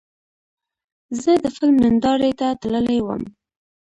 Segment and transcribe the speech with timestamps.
[1.21, 3.21] زه د فلم نندارې ته تللی وم.